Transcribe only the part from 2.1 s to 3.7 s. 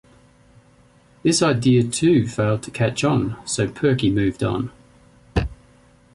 failed to catch on, so